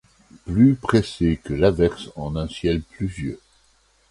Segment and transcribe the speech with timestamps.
[0.45, 3.39] Plus pressés que l'averse en un ciel pluvieux